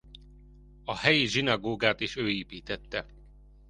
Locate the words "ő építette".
2.15-3.05